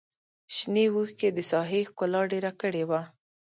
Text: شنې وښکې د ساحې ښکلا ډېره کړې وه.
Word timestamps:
شنې 0.55 0.85
وښکې 0.93 1.29
د 1.33 1.39
ساحې 1.51 1.81
ښکلا 1.89 2.21
ډېره 2.31 2.51
کړې 2.61 2.83
وه. 2.89 3.01